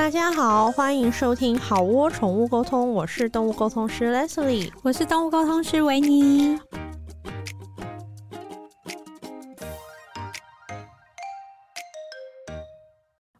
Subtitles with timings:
[0.00, 6.58] 大家好，欢迎收听好窝宠物沟通，我是动物沟通师 Leslie，我是动物沟通师维尼。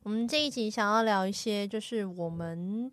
[0.02, 2.92] 我们这一集想要聊一些，就是我们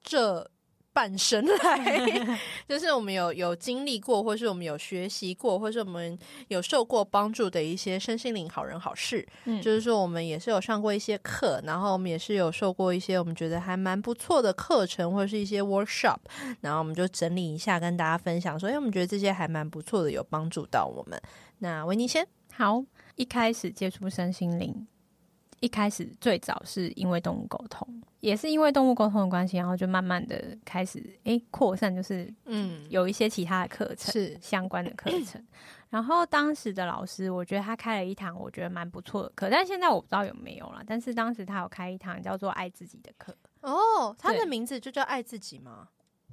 [0.00, 0.48] 这。
[0.96, 2.26] 半生来，
[2.66, 9.28] 就是我们有有经历过，或是我们有学习过，或是我们有受过帮助的一些身心灵好人好事。
[9.44, 16.16] 嗯，就是说我们也是有上过一些课，然后我们也是有受过一些我们觉得还蛮不错的课程，或者是一些 workshop。
[16.62, 21.20] 然后我们就整理一下跟大家分享，说，哎，我们觉得这些还蛮不错的，有帮助到我们。
[21.58, 22.82] 那维尼先好，
[23.16, 24.86] 一开始接触身心灵，
[25.60, 27.86] 一开始最早是因为动物沟通。
[28.20, 35.40] 也是因为动物沟通的关系，然后就慢慢的开始诶扩散，就是嗯有一些其他的课程是相关的课 程。
[35.90, 40.82] 然后当时的老师，我觉得他开了一堂我觉得蛮不错的课，但是现在我不知道有没有了。
[40.84, 45.88] 但是当时他有开一堂叫做“爱自己”的课哦，他的名字就叫“爱自己”吗？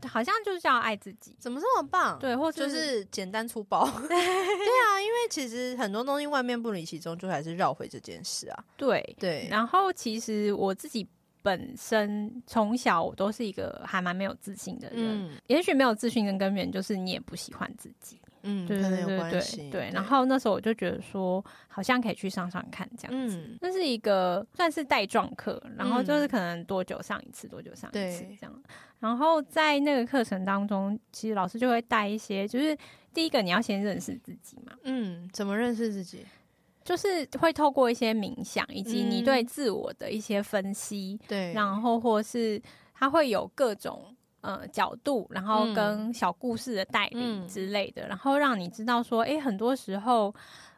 [0.08, 2.18] 好像就是叫“爱自己”，怎么这么棒？
[2.20, 3.86] 对，或者就是简单粗暴。
[4.08, 8.64] 对啊，因为其实很多东西外面不离其中，就还是绕回这件事啊。
[8.78, 11.08] 对对，然后其实我自己。
[11.46, 28.64] 本身从小我都是一个还蛮没有自信的人，嗯、也许没有自信的根源就是你也不喜欢自己，嗯，对对对对对，然后那时候我就觉得说，好像可以去上上看这样子，那、嗯、是一个算是带状课，然后就是可能多久上一次，多久上一次这样。
[29.00, 32.78] 然后在那个课程当中，其实老师就会带一些，就是
[33.14, 36.26] 第一个你要先认识自己嘛，嗯，怎么认识自己？
[36.84, 42.62] 就是会透过一些冥想，以及你对自我的一些分析，嗯、对，然后或是
[42.94, 44.13] 他会有各种
[44.44, 50.34] 呃角度，然后跟小故事的带领之类的，嗯、然后让你知道说，诶，很多时候，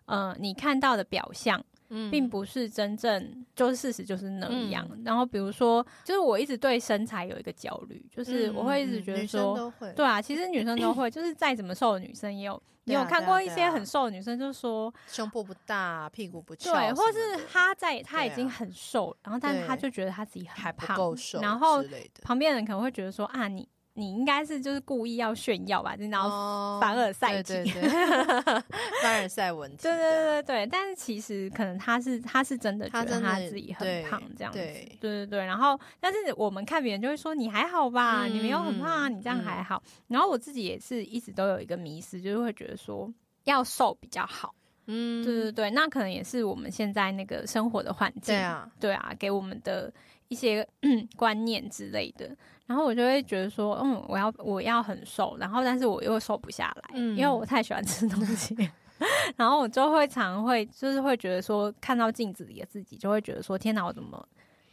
[0.06, 1.62] 呃，你看到的表象。
[1.96, 4.86] 嗯，并不是真正就是事实就是那样。
[4.92, 21.84] 嗯、然后比如说，就是我一直对身材有一个焦虑，就是我会一直觉得说，对啊，其实女生都会，就是再怎么瘦的女生也有，你有看过一些很瘦的女生，就是说胸部不大，屁股不翘，对，或是她在她已经很瘦，然后但是她就觉得她自己很胖，还不够瘦，然后
[22.22, 23.68] 旁边人可能会觉得说啊你。
[23.98, 27.54] 你应该是就是故意要炫耀吧，然后凡尔赛体，
[29.02, 29.84] 凡尔赛文体。
[29.84, 34.60] 对对对对，但是其实可能他是他是真的觉得他自己很胖这样子。
[34.60, 39.82] 对对对，然后但是我们看别人就会说你还好吧，你没有很胖啊，你这样还好。
[40.08, 43.12] 然后我自己也是一直都有一个迷思，就是会觉得说
[43.46, 44.54] 要瘦比较好。
[44.88, 49.92] 嗯，对对对，那可能也是我们现在那个生活的环境，对啊，对啊，给我们的
[50.28, 50.68] 一些
[51.16, 52.30] 观念之类的。
[52.68, 58.56] 然后我就会觉得说，嗯，我要我要很瘦，然后但是我又瘦不下来，嗯，因为我太喜欢吃东西，
[59.38, 64.28] 然后我就会常会就是会觉得说，看到镜子里的自己，就会觉得说，天哪，我怎么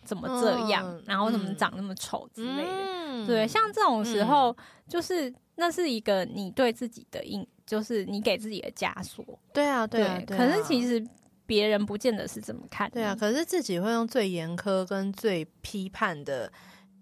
[0.05, 4.57] 怎么这样，嗯、然后怎么长那么丑之类的，嗯、对，像这种时候，嗯、
[4.89, 11.07] 就是那是一个你对自己的印，就是你给自己的枷锁，对啊，对啊，对啊，可是其实
[11.53, 16.51] 别人不见得是怎么看，对啊，可是自己会用最严苛跟最批判的。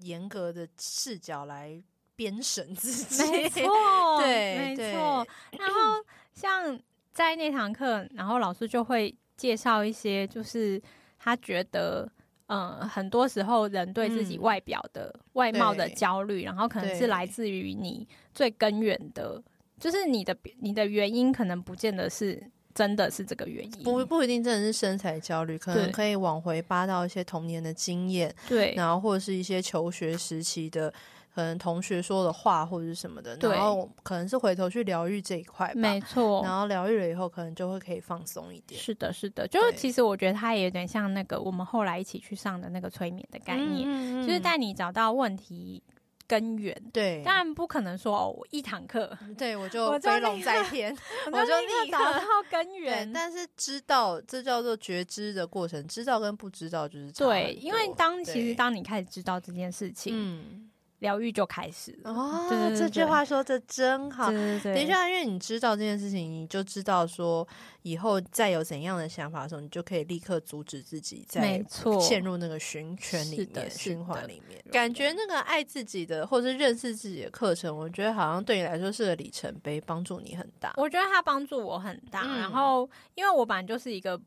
[0.02, 1.78] 严格的视角来
[2.16, 5.26] 编审自己，没 错，对，没错。
[5.58, 6.02] 然后
[6.32, 6.80] 像
[7.12, 10.80] 在那堂课，然后老师就会介绍一些，就是
[11.18, 12.10] 他觉得，
[12.46, 19.42] 嗯，很多时候人对自己外表的外貌的焦虑，然后可能是来自于你最根源的，
[19.78, 22.50] 就是你的你的原因，可能不见得是。
[22.74, 30.92] 真的是这个原因，不不一定真的是身材焦虑，可能可以往回扒到一些童年的经验，对，然后或者是一些求学时期的
[31.34, 33.50] 可能同学说的话或者是什么的，对。
[33.50, 38.80] 然后可能是回头去疗愈这一块，没错，然后疗愈了以后，可能就会可以放松一点。
[38.80, 45.82] 是的，是的，就是其实我觉得它也有点像那个我们后来一起去上的那个催眠的概念，嗯、就是带你找到问题。
[46.30, 50.96] 根源对，当然不可能说哦，我一堂课，对 我就飞龙在天，
[51.26, 53.12] 我就立刻找到根源。
[53.12, 60.69] 但是知道这叫做觉知的过程，知道跟不知道就是对，因为当其实当你开始知道这件事情，嗯。
[61.00, 64.30] 疗愈就开始了哦，对对对对，这句话说的真好。
[64.30, 67.46] 对对对，等一下，因为你知道这件事情，你就知道说
[67.82, 71.62] 以后再有怎样的想法的时候，你就可以立刻阻止自己在
[72.00, 74.62] 陷入那个循圈里面、循环里面。
[74.70, 80.72] 感觉那个爱自己的或者是认识自己的课程，我觉得好像对你来说是个里程碑，帮助你很大。
[80.76, 82.22] 我觉得它帮助我很大。
[82.24, 84.20] 嗯、然后，因为我本来就是一个。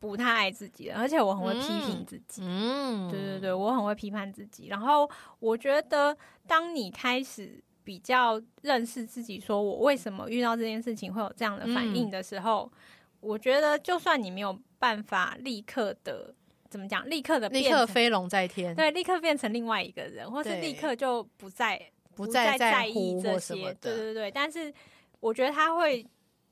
[0.00, 2.42] 不太爱自己了，而且我很会批评自己。
[2.44, 4.68] 嗯，对对对，我很会批判自己。
[4.68, 5.08] 然后
[5.40, 6.16] 我觉得，
[6.46, 12.78] 当你开始比较认识自己，说我为什么遇到这件事情会有这样的反应的时候，嗯、
[13.20, 16.34] 我觉得就算你没有办法立刻的
[16.68, 21.80] 怎么讲，立刻的立刻飞龙在天，对，立刻变成另外一个人，或是立刻就不再
[22.14, 24.30] 不再在意这些，对对对。
[24.30, 24.72] 但是
[25.18, 26.06] 我觉得他会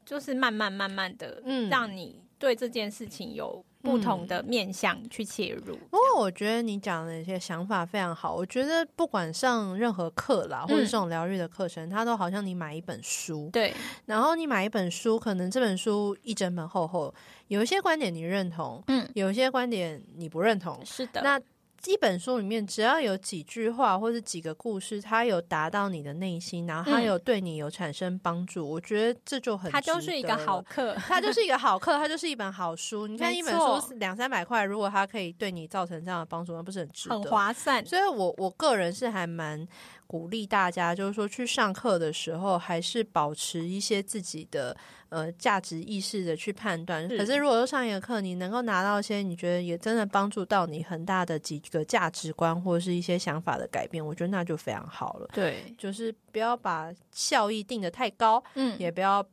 [0.04, 3.65] 就是慢慢慢慢的，嗯，让你对这件事情有。
[3.83, 8.35] 不同的面向去切入，不过我觉得你讲的一些想法非常好。
[8.35, 13.73] 我觉得不管上任何课啦，或者这种疗愈的课程，它都好像你买一本书，对。
[14.05, 17.15] 然后你买一本书，可能这本书一整本厚厚，
[17.47, 21.21] 有一些观点你认同，嗯，有一些观点你不认同，是的。
[21.23, 21.41] 那
[21.84, 33.06] 一本书里面只要有几句话或者几个故事，它有达到你的内心，然后它有对你有产生帮助，嗯、我觉得这就很，它就是一个好课， 它就是一个好课，它就是一本好书。
[33.06, 37.14] 你看一本书两三百块，如果它可以对你造成这样的帮助，那不是很值得？
[37.14, 37.84] 很划算。
[37.87, 39.67] 所以我我个人是还蛮。
[40.06, 44.76] 鼓励大家，就是说去上课的时候，还是保持一些自己的
[45.08, 47.08] 呃价值意识的去判断。
[47.08, 47.19] 是。
[47.19, 55.29] 可是，如果说上一个课，你能够拿到一些你觉得也真的帮助到你很大的几个价值观或者是一些想法的改变，我觉得那就非常好了。
[55.32, 59.26] 对，就是不要把效益定得太高，嗯，也不要。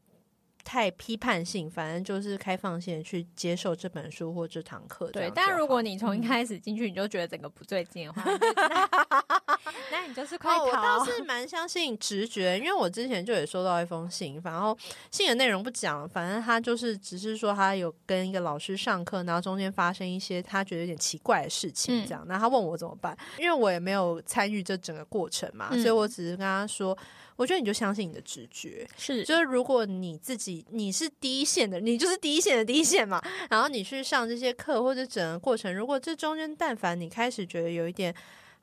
[0.66, 5.12] 太批判性，反正就是开放性去接受这本书或这堂课。
[5.12, 8.24] 对，但如果你从一开始进去你就觉得整个不对劲的话，
[9.92, 10.66] 那你就是快逃。
[10.66, 14.78] 我倒是蛮相信直觉，因为我之前就也收到一封信，然后
[15.12, 26.98] 信的内容不讲，反正他就是只是说他有跟一个老师上课，然后中间发生一些他觉得有点奇怪的事情，这样，那、嗯、他问我怎么办，因为我也没有参与这整个过程嘛，嗯、所以我只是跟他说。
[27.36, 33.20] 我觉得你就相信你的直觉，是，就是如果你自己你是第一线的，你就是第一线的第一线嘛，
[33.50, 38.14] 然后你去上这些课或者整个过程，如果这中间但凡你开始觉得有一点。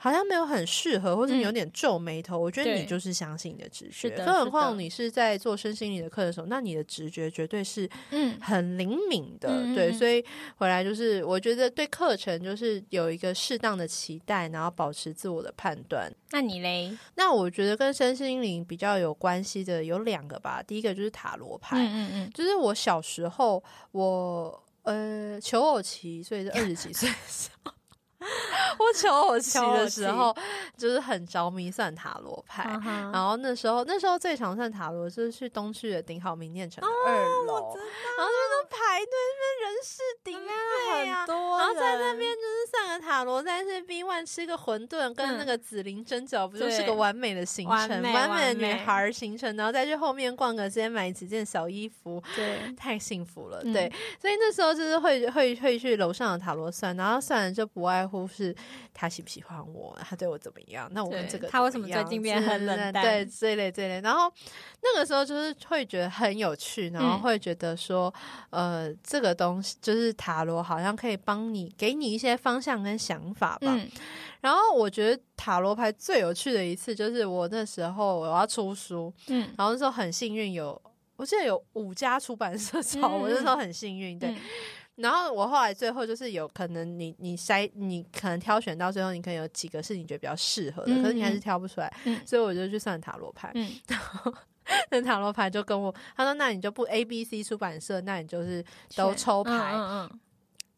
[0.02, 2.38] 好像没有很适合，或者你有点皱眉头。
[2.38, 9.50] 嗯、我觉得你就是相信你的直觉，更何况你是在做身心灵的课的时候，那你的直觉绝对是嗯很灵敏的。
[9.50, 10.24] 嗯、对，所以
[10.56, 16.10] 回来就是我觉得对课程就是有一个适当的期待，然后保持自我的判断。
[16.30, 16.96] 那你嘞？
[17.16, 20.62] 那我觉得跟身心灵比较有关系的有两个吧。
[20.62, 23.62] 第一个就是塔罗牌，嗯嗯嗯，就是我小时候
[23.92, 27.72] 我呃求偶期，所以是二十几岁的时候。
[28.78, 30.34] 我求我期的时候，
[30.76, 32.64] 就是很着迷算塔罗牌，
[33.12, 53.90] 然后那时候那时候最常算塔罗，就是去东区的顶好名店城二楼，然后那边排队，那边人事鼎沸啊，然后在那边就是算个塔罗，在那 B one 吃个馄饨，跟那个紫菱蒸饺，不就是个完美的行程，完美的女孩行程，然后再去后面逛个街，买几件小衣服，对，太幸福了，对，
[54.20, 58.09] 所以那时候就是会会会去楼上的塔罗算，然后算了就不爱。
[58.10, 58.54] 乎是
[58.92, 60.90] 他喜不喜欢我，他对我怎么样？
[60.92, 63.02] 那我跟这个他为什么最近变很冷淡？
[63.04, 64.00] 对，这类这类。
[64.00, 64.30] 然后
[64.82, 68.12] 那个时候就是会觉得很有趣，然后会觉得说，
[68.50, 73.74] 嗯、呃，这个东西就是塔罗，好像可以帮你给你一些方向跟想法吧。
[73.76, 73.88] 嗯、
[74.40, 80.80] 然后我觉得塔罗牌最有趣的一次，就是我那时候我要出书，嗯，然后那时候很幸运有，
[81.16, 84.30] 我记得有五家出版社找我，那时候很幸运，对。
[84.30, 84.36] 嗯
[85.00, 93.50] 然后我后来最后就是有可能你你筛你可能挑选到最后你可能有几个是你觉得比较适合的，嗯、可是你还是挑不出来，嗯、所以我就去算塔罗牌。
[93.54, 94.32] 嗯、 然后
[94.90, 98.64] 那塔罗牌就跟我他说：“那你就不 A B C 出版社，那你就是
[98.94, 99.52] 都抽牌。
[99.52, 100.20] 嗯”嗯嗯。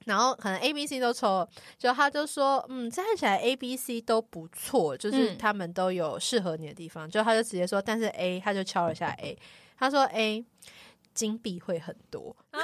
[0.06, 1.48] 然后可能 A B C 都抽了，
[1.78, 7.06] 就他就说：“嗯，看起来 A B C 都不错，就是他们都有适合你的地方。
[7.06, 9.38] 嗯”就他就直接说：“但是 A，他就敲了一下 A，
[9.78, 10.44] 他说 A
[11.12, 12.34] 金币会很多。
[12.50, 12.60] 啊”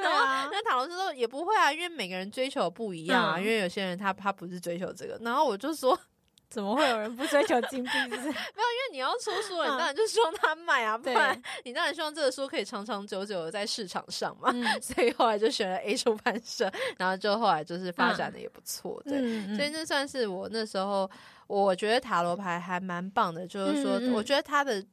[0.00, 3.36] 然后那塔罗师说也不会啊，因为每个人追求不一样啊。
[3.36, 5.98] 嗯、因为有些人他他不是追求这个，然后我就说，
[6.48, 7.90] 怎么会有人不追求金币？
[7.90, 14.50] 是 没有，因为你要出书了，你当然就希望他卖啊，不然你当然希望这个书可以长长久久的在市场上嘛。
[14.52, 19.18] 嗯、 所以后来就选了 A 出版社，然后就后来就是发展的也不错，对。
[19.20, 21.10] 嗯、所以这算是我那时候
[21.46, 24.84] 我觉得塔罗牌还蛮棒的，就是说我觉得他的。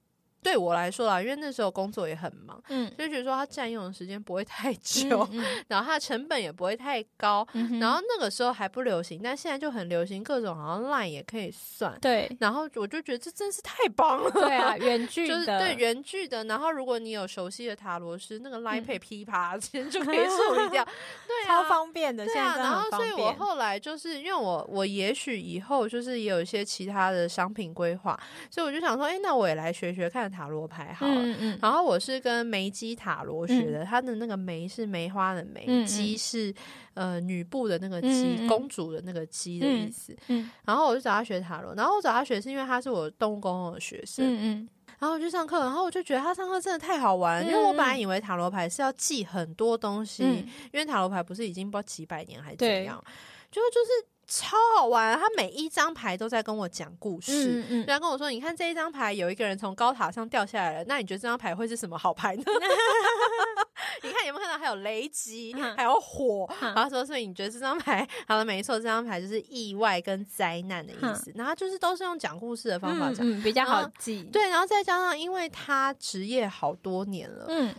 [0.42, 5.42] 对我来说啦，因为那时候工作也很忙，嗯，就觉得说它占用的时间不会太久，嗯。
[5.42, 28.20] 嗯、 然后它的成本也不会太高，嗯、然后那个时候还不流行，但现在就很流行，各种好像 Line 也可以算，对，然后我就觉得这真是太棒了，对啊， 远距的，就是对远距的，然后如果你有熟悉的塔罗师，那个 Line Pay 噼啪 其实就可以处理掉，对啊，超方便的，对啊，然后所以我后来就是因为我我也许以后就是也有一些其他的商品规划，
[28.50, 31.06] 所以我就想说，哎，那我也来学学看塔罗牌好。
[31.06, 36.54] 嗯嗯，然后我是跟梅基塔罗学的，它的那个梅是梅花的梅，姬是
[36.94, 40.18] 呃女部的那个姬，公主的那个姬的意思。
[40.30, 44.26] 嗯，然后我就找他学塔罗，然后我找他学是因为他是我动物沟通的学生。
[44.26, 44.70] 嗯嗯，
[45.00, 53.04] 然后我去上课，然后我就觉得他上课真的太好玩，嗯、因为我本来以为塔罗牌是要记很多东西，嗯、因为塔罗牌不是已经不知道几百年还是怎样，
[53.52, 54.08] 就就是。
[54.34, 62.44] 超好玩，他每一张牌都在跟我讲故事，嗯嗯，然后跟我说：“你看这一张牌，有一个人从高塔上掉下来了，那你觉得这张牌会是什么好牌呢？”
[64.04, 66.50] 你看有没有看到还有雷击，还有火？
[66.62, 68.46] 然后说：“所以你觉得这张牌好了？
[68.46, 71.30] 没错，这张牌就是意外跟灾难的意思。
[71.36, 74.24] 然后就是都是用讲故事的方法讲，比较好记。
[74.32, 77.76] 对，然后再加上，因为他职业好多年了，嗯。”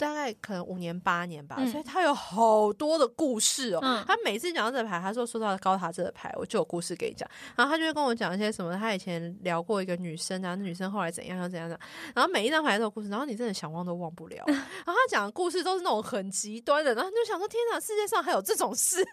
[0.00, 3.80] 大概可能五年八年吧，嗯、所以他有好多的故事哦。
[3.82, 7.28] 嗯、他每次讲到这个牌，他说说到高塔这个牌，我就有故事给你讲。
[7.54, 11.78] 然后他就会跟我讲一些什么，他以前聊过一个女生啊，那女生后来怎样又怎样的。
[12.14, 14.42] 然后每一张牌都有故事，然后你真的想忘都忘不了。
[14.48, 19.06] 然后他讲的故事都是那种很极端的，然后你就想说：天哪，世界上还有这种事！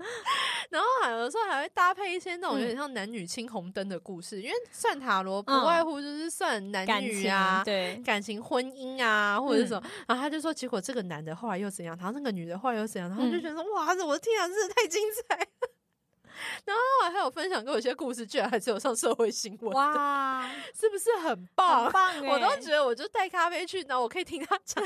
[0.70, 9.82] 然后还有的时候还会搭配一些那种有点像男女青红灯的故事，嗯、因为算塔罗不外乎就是算男女啊，对感情、婚姻啊，或者是什么。
[9.84, 11.96] 嗯、然后他就说，结果这个男的后来又怎样？
[11.96, 13.08] 然后那个女的后来又怎样？
[13.10, 15.46] 然后就觉得说，嗯、哇，我的天啊，真的太精彩！
[16.64, 21.84] 然后我还有分享给我一些故事，居然还是有上社会新闻，哇，是不是很棒？
[21.84, 24.84] 很棒，我都觉得我就带咖啡去，然后我可以听他讲。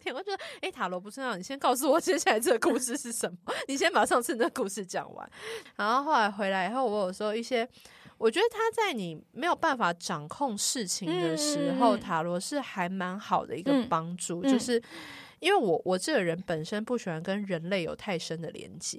[0.00, 5.30] 天，我觉得，哎，塔罗不是让你先告诉我接下来这个故事是什么，你先把上次那个故事讲完。
[5.76, 7.68] 然后后来回来以后，我有时候一些，
[8.18, 14.82] 我觉得他在你没有办法掌控事情的时候，嗯、塔罗是还蛮好的一个帮助，嗯、就是。
[15.38, 18.98] 因为我我这个人本身不喜欢跟人类有太深的连接。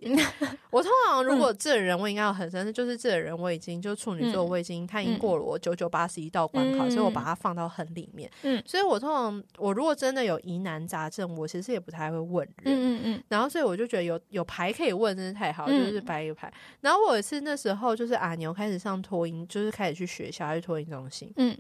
[0.70, 8.29] 我通常如果这个人我应该要很深，就是这个人我已经就处女座，我已经他已经过了我九九八十一道关卡，所以我把它放到很里面。
[8.44, 12.75] 嗯，所以我通常我如果真的有疑难杂症，我其实也不太会问人。
[12.75, 16.53] 嗯嗯，然后所以我就觉得有有牌可以问真是太好，就是白一个牌。
[16.82, 21.34] 然后我是那时候就是阿牛开始上托婴，就是开始去学校去托婴中心。
[21.38, 21.58] 嗯，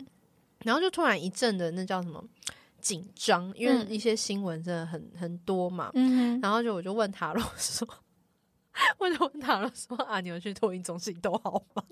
[0.63, 2.23] 然后就突然一阵的那叫什么？
[2.87, 7.87] 紧张，因为一些新闻真的很很多嘛，嗯、然后就我就问塔罗说，
[8.97, 11.83] 我就问塔罗说啊，你们去托运中心都好吗？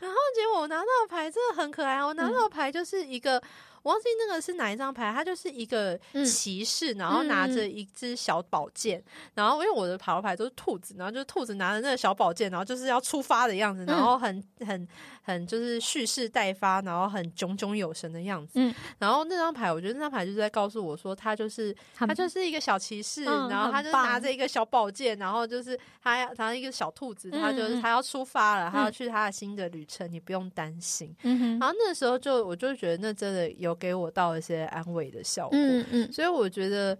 [0.00, 3.42] 然后结果我拿到的牌真的很可爱，我拿到的牌就是一个。
[3.82, 9.04] 我忘记那个是哪一张牌，他就是一个骑士，嗯、然后拿着一只小宝剑，嗯、
[9.34, 14.86] 然后因为我的塔罗牌都是兔子，然后就是兔子拿着那个小宝剑，然后就是要出发的样子，然后很很
[15.22, 18.54] 很就是蓄势待发，然后很炯炯有神的样子。
[18.56, 31.14] 嗯、然后那张牌，我觉得那张牌就是在告诉我说，他就是他就是一个小骑士，嗯、然后他就拿着一个小宝剑，然后就是他要他一个小兔子，他就是他要出发了，他要去他的新的旅程，你不用担心。
[31.22, 33.67] 嗯、然后那时候就我就觉得那真的有。
[33.74, 36.96] 给我到一些安慰的效果，嗯嗯，所以我觉得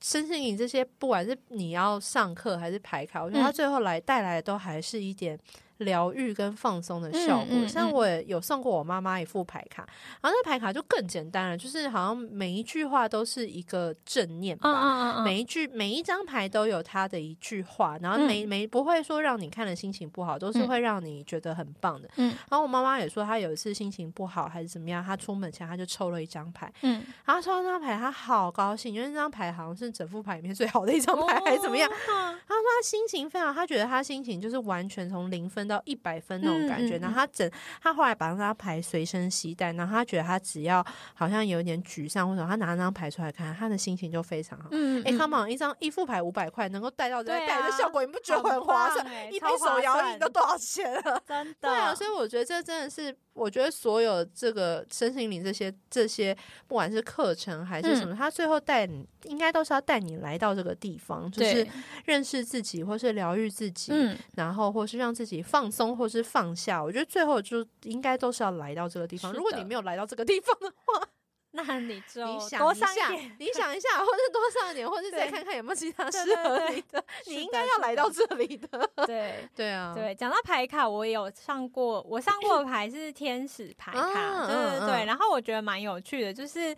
[0.00, 5.38] 身心灵这些，不管是你要上课还是排卡，我觉得他最后来带来的都还是一点。
[5.80, 9.86] 疗愈跟放松的效果，嗯嗯嗯、像我也有送过我妈妈一副牌卡，
[10.20, 22.08] 然后那牌卡就更简单了，就是好像每一句话都是一个正念吧，每一句每一张牌都有它的一句话，然后每、嗯、每不会说让你看了心情不好，都是会让你觉得很棒的。
[22.16, 31.88] 嗯，然后我妈妈也说，她有一次心情不好还是怎么样，她出门前她就抽了一张牌，嗯，然后抽到那张牌，她好高兴，因为那张牌好像是整副牌里面最好的一张牌，还是怎么样？
[32.06, 35.69] 她说她心情非常，她觉得她心情就是完全从零分。
[35.70, 37.50] 到一百分那种感觉，嗯嗯、然后他整
[37.80, 40.84] 他后来把那张牌随身携带，然后他觉得他只要
[41.14, 44.68] 好像有点沮丧或者他拿那张牌出来看，他的心情就非常好。
[44.72, 49.06] 嗯，哎，Come on，一张一副牌五百块，能够带到这，带的效果你不觉得很划算？
[49.06, 51.22] 欸、一杯手摇饮都多少钱了？
[51.26, 53.16] 真的，对啊，所以我觉得这真的是。
[53.32, 56.36] 我觉得所有这个身心灵这些这些，
[56.66, 61.66] 不管是课程还是什么，嗯、他最后带你，应该都是要带你来到这个地方，就是
[62.04, 66.80] 认识自己，或是疗愈自己，嗯、然后或是让自己放松，或是放下。
[66.80, 69.32] 我觉得最后就应该都是要来到这个地方。
[69.32, 71.04] 如果你没有来到这个地方的话，
[71.52, 77.04] 那你就你想一下，你想一下，或者多上一点，或者再看看有没有其他适合你的。
[77.26, 78.88] 你应该要来到这里的。
[79.04, 80.14] 对 对啊，对。
[80.14, 85.04] 讲到牌卡，我也有上过，我上过的牌是天使牌卡，对对对。
[85.06, 86.74] 然后我觉得蛮有趣的，就是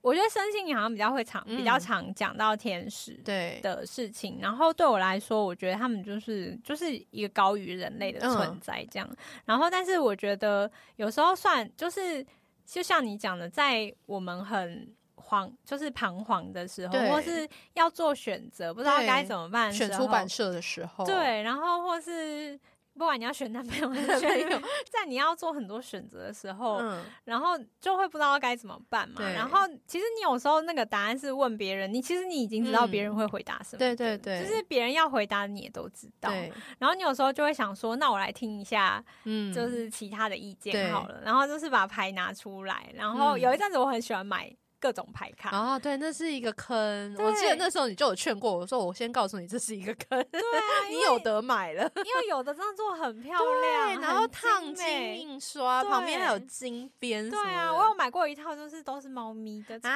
[0.00, 4.38] 我觉得身心灵好像比较会常比较常讲到天使对的事情。
[4.40, 9.08] 然后对我来说，我觉得他们就是就是一个高于人类的存在这样。
[9.44, 12.26] 然后，但是我觉得有时候算就是。
[12.70, 22.60] 就像你讲的，在我们很慌，就是彷徨的时候，或是要做选择，不知道该怎么办，选出版社的时候，对，然后或是
[22.98, 29.22] 不管你要选男朋友还是 选女友，在你要做很多选择的时候，嗯，然后就会不知道该怎么办嘛。
[29.22, 33.78] 然后其实你有时候那个答案是问别人，你其实你已经知道别人会回答什么。
[33.78, 36.30] 对对对，就是别人要回答你也都知道。
[36.78, 41.20] 然后你有时候就会想说，那我来听一下，嗯，就是其他的意见好了。
[41.24, 44.52] 然后就是把牌拿出来，然后有一阵子我很喜欢买。
[44.80, 47.14] 各种牌卡哦，对，那是一个坑。
[47.18, 57.28] 我记得那时候你就有劝过我说：“我先告诉你，这是一个坑。”对啊， 你有得买了，因为有的这样做很 漂亮，然后烫金印刷，旁边还有金边。
[57.28, 59.88] 对啊，我有买过一套，就是都是猫咪的，超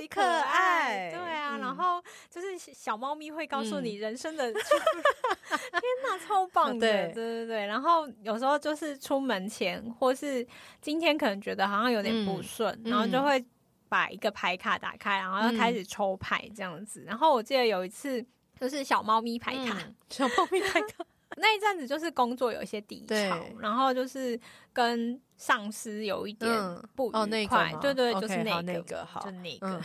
[0.00, 1.10] 级可爱。
[1.10, 6.86] 对啊，嗯、然后就是小猫咪会告诉你人生的， 嗯、天哪，超棒的！
[6.86, 7.66] 对，对对对。
[7.66, 10.46] 然后有时候就是出门前，或是
[10.80, 13.44] 今天可能觉得好像有点不顺，嗯、然后就会。
[13.90, 17.00] 把一个牌卡打开，然后要开始抽牌这样子。
[17.00, 18.24] 嗯、然后我记得有一次
[18.58, 21.04] 就是小猫咪牌卡，嗯、小猫咪牌卡
[21.36, 24.38] 那一阵子就是工作有一些低潮，然后就是
[24.72, 26.50] 跟上司有一点
[26.94, 27.18] 不愉快。
[27.18, 29.82] 嗯哦那个、对对，就是那个，那个好，就那个、嗯、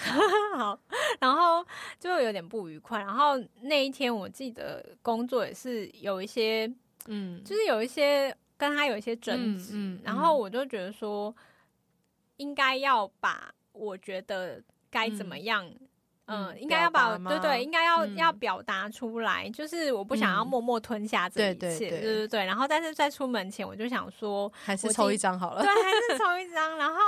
[0.58, 0.80] 好。
[1.20, 1.66] 然后
[2.00, 3.00] 就有点不愉快。
[3.00, 6.72] 然后那一天我记得工作也是有一些，
[7.08, 9.74] 嗯，就是有一些跟他有一些争执。
[9.74, 11.34] 嗯嗯、然后我就觉得说，
[12.38, 13.54] 应该要把。
[13.75, 15.65] 我觉得该怎么样？
[16.27, 19.48] 嗯，嗯应该要把对对，应该要、嗯、要表达出来。
[19.51, 22.46] 就是我不想要默默吞下这一切，嗯、对对对。
[22.46, 25.62] 然后，但是在出门前，我就想说，还是抽一张好了。
[25.62, 26.77] 对，还是抽一张。
[26.77, 27.00] 然后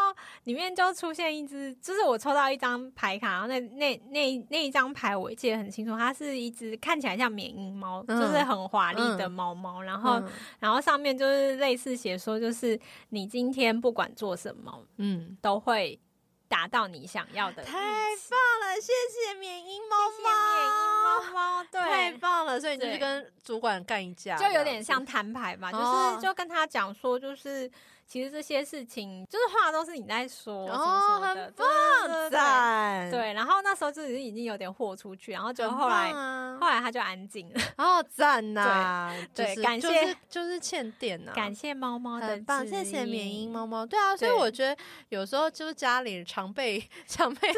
[0.43, 9.81] 里面就出现一只，就是我抽到一张牌卡，然后那那那那一张牌我记得很清楚，它是一只看起来像缅因猫，嗯、就是很华丽的猫猫。
[9.81, 15.99] 嗯、然后，嗯、然后上面就是类似写说，就是你今天不管做什么，嗯，都会。
[16.47, 18.75] 达到你想要的，太棒了！
[18.81, 22.59] 谢谢缅因猫猫，缅因猫猫，对，太棒了！
[22.59, 27.71] 所以你就去跟主管干一架，就有点像摊牌嘛，就是就跟他讲说，就是。
[28.07, 33.33] 其实这些事情就是话都是你在说，哦，很棒，赞，对。
[33.33, 36.13] 然后那时候就已经有点豁出去，然后就后来
[36.57, 47.49] 后来他就安静了，哦，赞呐，对，感谢就是欠电呐，感谢猫猫的，很棒，谢谢缅因猫猫，对啊，所以我觉得有时候就是家里常备 常备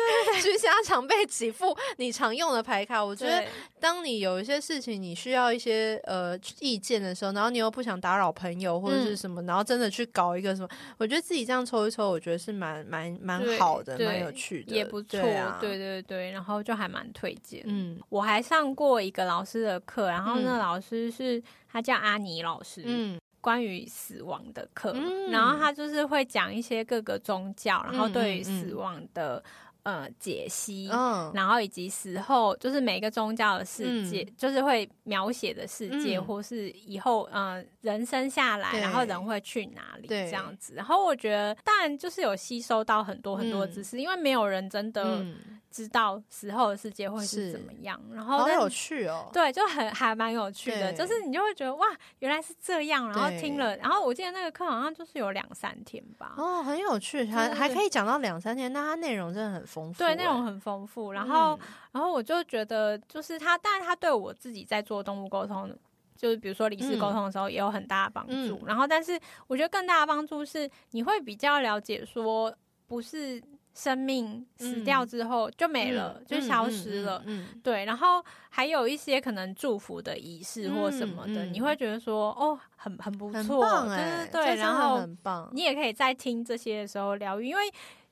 [0.41, 3.45] 居家常备几副你常用的牌卡，我觉得
[3.79, 10.38] 当你有一些事情你需要一些呃意见的时候，然后你又不想打扰朋友或者是什么，然后真的去搞。
[10.39, 10.69] 一个什么？
[10.97, 15.21] 我觉得自己这样抽一抽，我觉得是蛮蛮蛮好的，蛮有趣的，也不错。
[15.21, 17.61] 对，啊、对对对，然后就还蛮推荐。
[17.67, 29.43] 嗯，我还上过一个老师的课，然后那老师是他叫阿尼老师，嗯，关于死亡的课，嗯、然后他就是会讲一些各个宗教，然后对于死亡的。
[29.89, 40.75] 呃，解析，嗯，然后以及死后，就是每个宗教的世界，嗯、就是会描写的世界，嗯、或是以后，呃，人生下来，然后人会去哪里这样子。
[40.75, 45.25] 然后我觉得，当然就是有吸收到很多很多知识，嗯、因为没有人真的。
[45.69, 51.85] 嗯知道死后的世界会是怎么样，然后好有趣哦，对，就很还蛮有趣的，就是你就会觉得哇，
[52.17, 61.59] 原来是这样，然后听了，然后我记得那个课好像就是有两三天吧，哦，很有趣，还还可以讲到两三天，那它内容真的很丰富，对，内容很丰富，然后、嗯、
[61.91, 65.71] 然后我就觉得就是他，但是他对我自己在做动物沟通，
[66.17, 72.51] 就是比如说理事沟通的时候也有很大的帮助，嗯、然后但是我觉得更大的帮助是你会比较了解说
[72.87, 73.39] 不是。
[73.79, 77.23] 生命死掉之后就没了，嗯、就消失了。
[77.25, 77.85] 嗯，嗯嗯对。
[77.85, 84.55] 然后还有一些可能祝福的仪式或什么的，你会觉得说，哦，很很不错，对对对。
[84.57, 85.49] 然后很棒。
[85.53, 87.61] 你也可以在听这些的时候疗愈，因为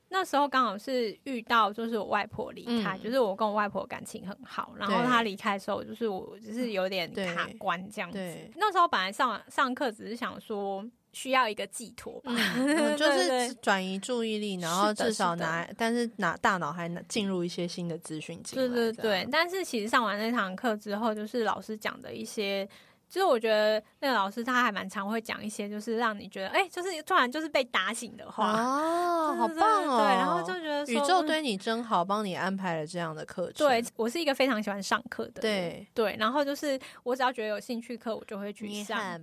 [0.08, 8.18] 那时候刚好是遇到，就是我外婆离开，嗯、就是我跟我外婆感情很好，然后她离开的时候，就是我就是有点卡关这样子。
[8.56, 10.82] 那时候本来上上课只是想说。
[11.12, 18.68] 需要一个寄托吧，嗯， 就是转移注意力，然后至少拿，但是拿大脑还能进入一些新的资讯进来。
[18.68, 22.64] 对对对，但是其实上完那堂课之后，就是老师讲的一些，
[23.08, 28.52] 就是我觉得那个老师他还蛮常会讲一些，就是让你觉得，哎，就是突然就是被打醒的话。
[28.52, 29.98] 哦，好棒哦！
[29.98, 33.66] 对，然后就觉得宇宙对你真好，帮你安排了这样的课程。
[33.66, 35.40] 对，我是一个非常喜欢上课的。
[35.40, 39.20] 对对，然后就是我只要觉得有兴趣课，我就会去上。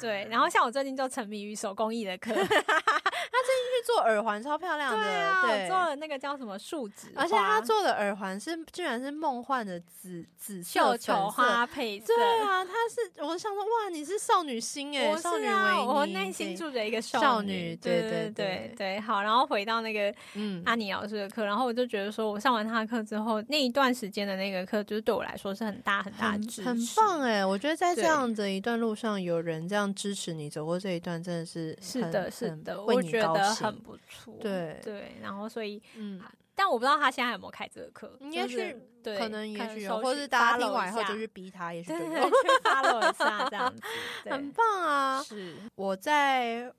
[0.00, 5.02] 对，然后像我最近就沉迷于手工艺的课，他 最近去做耳环，超漂亮的。
[5.02, 12.14] 对啊，对，做了那个叫什么树脂，而且他做的耳环是居然是梦幻的紫紫绣球花配色。
[12.14, 17.76] 对啊，他是我想说，哇，你是少女心哎，少女维尼，我内心住着一个少女。
[17.76, 34.34] 对对对对，好，然后回到那个嗯阿尼老师的课，然后我就觉得说，我上完他的课之后，那一段时间的那个课，就是对我来说是很大很大的支持，很棒哎，我觉得在这样的一段路上，有人这样支持你走过这一段，真的是是的，是的，我觉得很不错。
[34.40, 36.20] 对对，然后所以嗯，
[36.54, 43.82] 但我不知道他现在有没有开这个课，应该是对，可能也许有，或者是大家听完以后就去逼他，也是对，去 follow 一下这样子，
[44.30, 45.22] 很棒啊！
[45.22, 46.72] 是我在。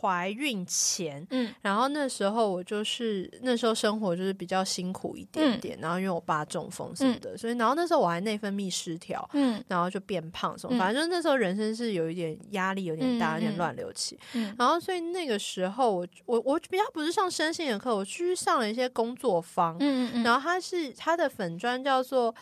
[0.00, 22.34] 怀孕前，嗯，然后那时候我就是那时候生活就是比较辛苦一点点，嗯、然后因为我爸中风什么的，嗯、所以然后那时候我还内分泌失调，嗯，然后就变胖什么，嗯、反正就是那时候人生是有一点压力，有点大，有点乱流期，嗯，然后所以那个时候我我我比较不是上身心的课，我去上了一些工作坊，嗯嗯，然后他是他的粉专叫做。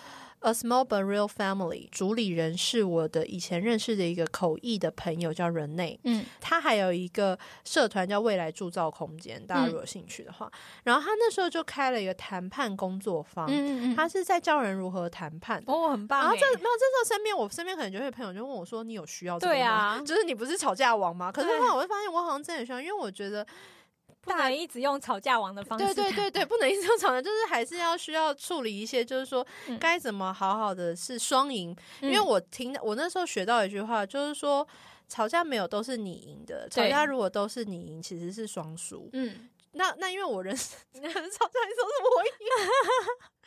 [0.46, 5.98] A small but real family，主理人是我的以前认识的一个口译的朋友，叫人内。
[6.04, 10.46] 嗯，他还有一个社团叫未来铸造空间，大家如果有兴趣的话。
[10.46, 10.52] 嗯、
[10.84, 15.60] 然后他那时候就开了一个谈判工作坊，嗯嗯，他是在教人如何谈判。
[15.66, 16.20] 哦，很棒。
[16.20, 19.58] 然后这没有这时候身边，我身边可能就会朋友就问我说：“你有需要这个吗？
[19.58, 23.44] 对啊，就是你不是吵架王吗？”可是后来我会发现，我好像真的很需要，因为我觉得。
[24.26, 25.94] 不能一直用吵架王的方式。
[25.94, 29.46] 对对对对，不能一直用吵架，就是还是要需要处理一些，就是说
[29.78, 31.74] 该怎么好好的是双赢。
[32.00, 34.66] 嗯、因为我听我那时候学到一句话，就是说
[35.08, 39.08] 吵架没有都是你赢的，吵架如果都是你赢，其实是双输。
[39.12, 39.48] 嗯。
[39.76, 42.72] 那那因为我人生吵架的时候是我赢，然后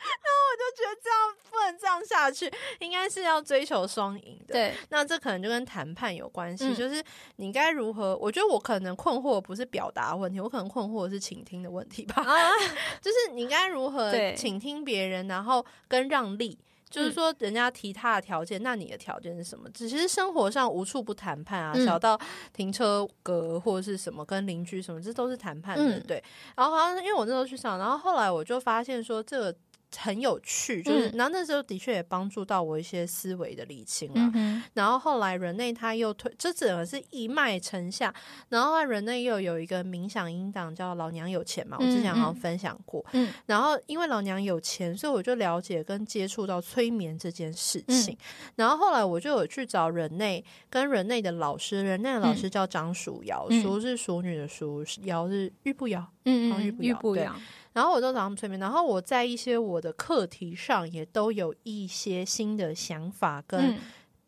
[0.00, 4.54] 我就觉得这样不能这样下去，应该是要追求双赢的。
[4.54, 7.04] 对，那这可能就跟谈判有关系，嗯、就是
[7.36, 8.16] 你该如何？
[8.16, 12.22] 我觉得我可能困惑不是表达问题，我可能困惑的是倾听的问题吧。
[12.22, 12.50] 啊、
[13.02, 16.58] 就是你该如何倾听别人，然后跟让利。
[16.90, 19.70] 就是说，人家提他的条件，嗯、那你的条件是什么？
[19.70, 22.20] 只是生活上无处不谈判啊，嗯、小到
[22.52, 26.22] 停车格或者是什么，跟邻居什么，这都是谈判对。
[26.56, 29.56] 然后好像因为我那时候去上，然后后来我就发现说这个。
[29.96, 34.30] 很有趣，就是，然后那时候的确也帮助到我一些思维的理清了。
[34.34, 38.14] 嗯、然后后来人类他又推，这整个是一脉承下。
[38.48, 43.04] 然后人类又有一个冥想音档叫《老娘有钱》嘛，我之前好像分享过。
[43.12, 48.14] 嗯，然后因为老娘有钱，所以我就了解跟接触到催眠这件事情。
[48.14, 57.40] 嗯、然后后来我就有去找人类，跟人类的老师，人类的老师叫张淑瑶，淑、嗯、是淑女的淑，瑶是玉不摇，嗯嗯，玉不一样。
[57.72, 63.78] 然后我就找他们催眠，然后我在一些我的课题上也都有一些新的想法跟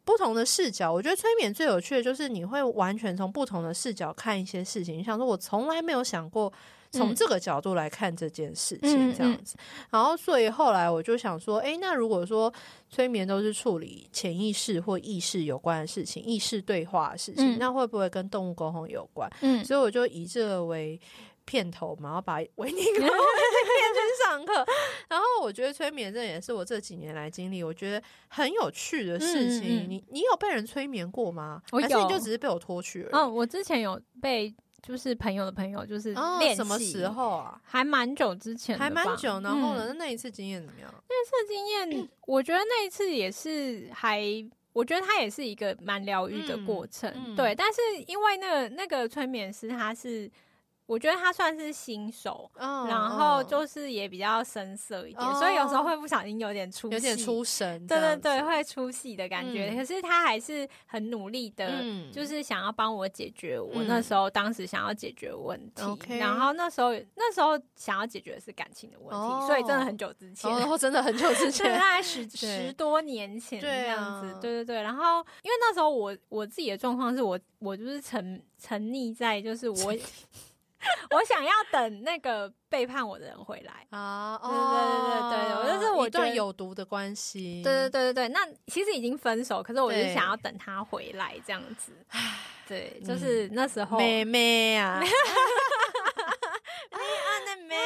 [0.04, 0.92] 不同的视角。
[0.92, 4.96] 嗯、我觉得催眠最有趣的就是你会完全从不同的视角看一些事情。
[4.96, 6.52] 你想说，我从来没有想过
[6.92, 9.56] 从这个角度来看这件事情，这样子。
[9.90, 12.52] 然后所以后来我就想说，诶，那如果说
[12.88, 19.28] 催眠都是处理潜意识或意识有关的事情，意识对话的事情，嗯、那会不会跟动物沟通有关？
[19.40, 21.00] 嗯，所以我就以这个为。
[21.44, 24.64] 片头嘛，然后把维尼给骗去上课，
[25.08, 29.86] 然后我觉得催眠这也是我这几年来经历，我觉得很有趣的事情。
[29.86, 31.62] 嗯、你你有被人催眠过吗？
[31.70, 33.10] 还是你就只是被我拖去了？
[33.12, 37.60] 嗯，我之前有被，就是朋友的朋友，就是练习、哦、什么时候啊？
[37.64, 39.40] 还蛮久之前，还蛮久。
[39.40, 40.94] 然后呢，嗯、那一次经验怎么样？
[41.08, 44.22] 那次经验，我觉得那一次也是还，
[44.72, 47.10] 我觉得它也是一个蛮疗愈的过程。
[47.10, 50.30] 嗯嗯、对，但是因为那个那个催眠师他是。
[50.92, 59.70] 我觉得他算是新手，嗯、然后就是也比较生涩一点，嗯、所以有时候会不小心有点出戏，有点出神，对对对，会出戏的感觉。
[59.70, 65.82] 嗯、可是他还是很努力的，嗯、就是想要帮我解决我那时候当时想要解决的问题。
[66.08, 74.28] 嗯、然后那时候那时候想要解决的是感情的问题，哦、所以真的很久之前，然后、哦、真的很久之前，大概十十多年前这样子。
[74.28, 79.94] 对，啊、对对对，然后因为那时候我我自己的状况是我我就是沉沉溺在就是我。
[81.10, 84.38] 我想要等那个背叛我的人回来啊！
[84.42, 84.58] 对对
[85.10, 87.62] 对对对，我就是我一段有毒的关系。
[87.62, 91.92] 对对对对对，那其实已经分手，可是我就想要等他回来这样子。
[92.66, 95.08] 对，就是那时候妹妹啊，你
[96.90, 97.00] 爱
[97.46, 97.76] 的妹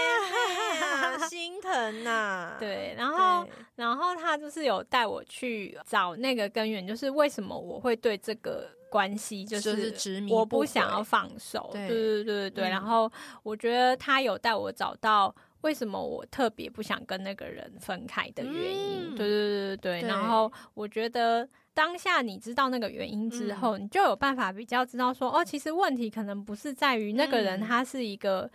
[1.67, 2.57] 疼呐。
[2.61, 8.71] 对，然后然后他就是有带我去找那个根源，就是为什么我会对这个。
[8.89, 11.69] 关系就是执迷，我不想要放手。
[11.73, 13.11] 对对对对对，然后
[13.43, 19.15] 我觉得他有带我找到为什么我特别不想跟那个人分开的原因。
[19.17, 28.49] 对对对对对，然后我觉得当下你知道那个原因之后，嗯、你就有办法比较知道说，哦，其实问题可能不是在于那个人他是一个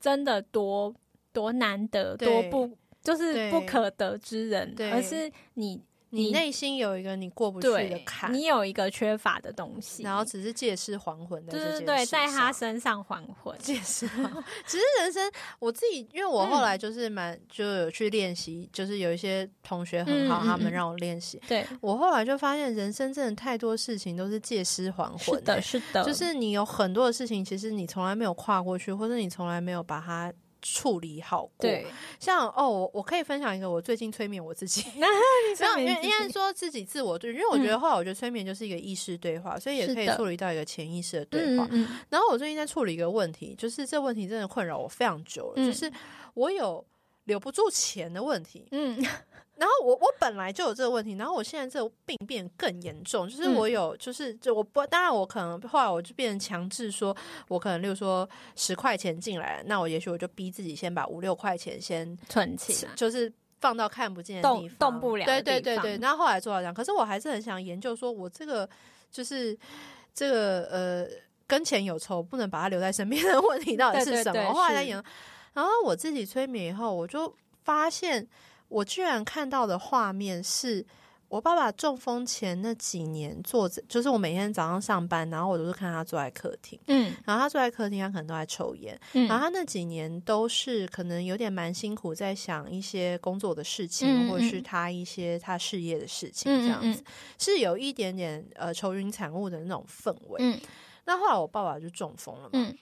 [0.00, 0.92] 真的多
[1.36, 2.70] 多难得、多不
[3.02, 5.82] 就是不可得之人，而是你。
[6.10, 14.42] 你内心有一个你过不去的坎，你有一个缺乏的东西，然后只是借尸还魂的，对对对，在他身上还魂，借尸还魂。
[14.64, 21.42] 其实人生，我自己，因为我后来就是蛮、嗯、就有去练习，就是有一些同学很好，嗯、他们让我练习。
[21.48, 21.66] 对。
[21.80, 30.32] 我后来就发现，人生真的太多事情都是借尸还魂、欸，是的，是的，就是你有很多的事情，其实你从来没有跨过去，或者你从来没有把它。
[30.62, 31.86] 处理好过，对，
[32.18, 41.68] 像哦，我我可以分享一个我最近催眠我自己， 没有应该说自己自我对，因为我觉得后来我觉得催眠就是一个意识对话，所以也可以处理到一个潜意识的对话。
[42.08, 45.92] 然后我最近在处理一个问题，就是这问题真的困扰我非常久了，就是
[46.34, 46.84] 我有
[47.24, 49.04] 留不住钱的问题，嗯。
[49.56, 57.16] 然后我我本来就有这个问题，然后我现在这个病变更严重，就是我有就是就我不当然我可能后来我就变成强制说，
[57.48, 65.96] 我可能例如说十块钱进来了，那我也许我就逼自己先把五六块钱先存起来，就是放到看不见的地方，动动不了，对对对对。
[66.02, 68.68] 然后后来做到这样，可是我还是很想研究，说我这个
[69.10, 69.58] 就是
[70.12, 71.08] 这个呃
[71.46, 74.32] 跟钱有仇，不能把它留在身边的问题到底是什么？
[74.34, 75.02] 对对对，后来在研，
[75.54, 78.28] 然后我自己催眠以后，我就发现。
[78.68, 80.84] 我居然看到的画面是
[81.28, 97.02] 我爸爸中风前那几年坐着，就是我每天早上上班，然后我都是看他坐在客厅，嗯，然后他坐在客厅，他可能都在抽烟，嗯，然后他那几年都是可能有点蛮辛苦，在想一些工作的事情，嗯，或者是他一些他事业的事情，这样子，
[97.38, 100.60] 是有一点点呃愁云惨雾的那种氛围，嗯，
[101.06, 102.76] 那后来我爸爸就中风了嘛，嗯。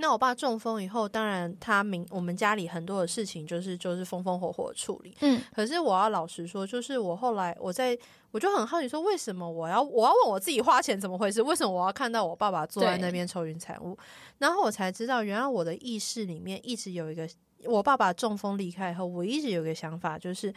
[0.00, 5.14] 那我爸中风以后，当然他明我们家里很多的事情就是就是风风火火处理。
[5.20, 7.96] 嗯，可是我要老实说，就是我后来我在
[8.30, 11.40] 我就很好奇说，为什么我要我要问我自己花钱怎么回事？
[11.42, 13.96] 为什么我要看到我爸爸坐在那边愁云惨雾？
[14.38, 17.28] 然后我才知道，原来我的意识里面一直有一个，
[17.64, 20.52] 我爸爸中风离开以后，我一直有一个想法，就是。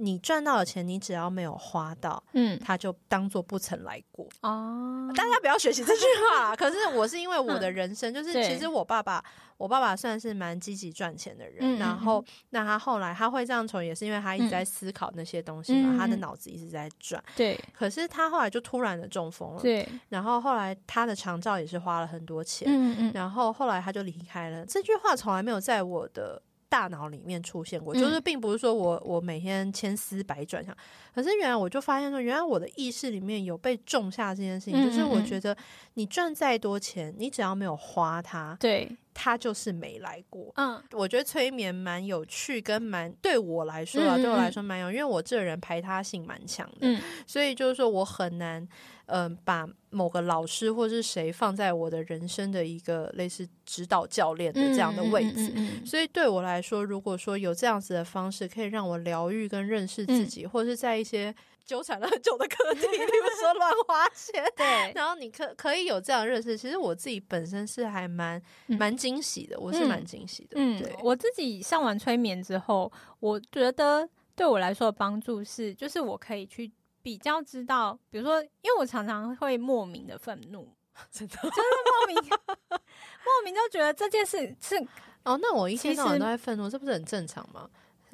[0.00, 5.12] 你赚到的钱，你只要没有花到，嗯，他就当做不曾来过哦。
[5.14, 6.56] 大家不要学习这句话。
[6.56, 9.22] 可是我是因为我的人生，就是其实我爸爸，
[9.58, 11.76] 我爸爸算是蛮积极赚钱的人。
[11.78, 17.22] 然后，那他后来他会这样从，也是因为他一直在思考那些东西嘛，他的脑子一直在转。
[17.36, 17.58] 对。
[17.72, 19.60] 可是他后来就突然的中风了。
[19.60, 19.86] 对。
[20.08, 22.66] 然后后来他的长照也是花了很多钱。
[22.70, 23.12] 嗯嗯。
[23.14, 24.64] 然后后来他就离开了。
[24.64, 26.40] 这句话从来没有在我的。
[26.70, 30.74] 大脑里面出现过，就是并不是说我我每天千丝百转想，
[31.12, 35.54] 可是原来我就发现说，原来我的意识里面有被种下这件事情，就是我觉得
[35.94, 38.88] 你赚再多钱，你只要没有花它，对，
[39.22, 40.50] 它就是没来过。
[40.56, 48.66] 嗯，我觉得催眠蛮有趣，跟蛮对我来说啊，对我来说蛮有，因为我这人排他性蛮强的，所以就是说我很难。
[49.12, 55.52] 嗯、呃，把某个老师或是谁放在我的人生的一个类似指导教练的这样的位置，
[55.84, 61.34] 所以对我来说，如果说有这样子的方式，可以让我疗愈跟认识自己，嗯、或者是在一些
[61.70, 70.54] 纠缠了很久的课题， 比如说乱花钱，对，然后你可可以有这样认识，其实我自己本身是还蛮蛮惊喜的，我是蛮惊喜的。
[70.56, 76.72] 嗯，对，我自己上完催眠之后，我觉得对我来说的帮助是，就是我可以去。
[77.02, 80.68] 比较知道，比如说，因为我常常会莫名的愤怒，
[81.10, 82.30] 真的，就是莫名
[82.68, 84.76] 莫名就觉得这件事是
[85.24, 87.70] 哦，那我一天到晚都在愤怒，这不是很正常吗？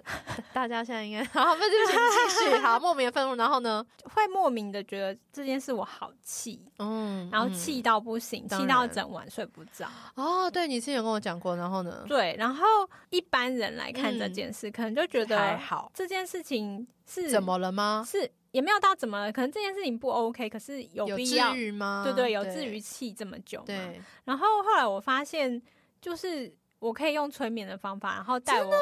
[0.53, 9.89] 大家现在应该 好，那就继续好，莫名的愤怒，然后呢，会莫名的觉得这件事我好气，嗯，然后气到不行，气到整晚睡不着。
[10.15, 12.05] 哦，对，你之前有跟我讲过，然后呢？
[12.07, 12.67] 对，然后
[13.11, 18.05] 一般人来看这件事，可能就觉得还好，这件事情是怎么了吗？
[18.07, 18.31] 是。
[18.53, 22.01] 也没有到怎么了，可能这件事情不 OK，可是有必要吗？
[22.03, 23.65] 对对，有至于气这么久吗？
[23.67, 24.01] 对。
[24.25, 25.61] 然后后来我发现，
[26.01, 28.73] 就是我可以用催眠的方法，然后带我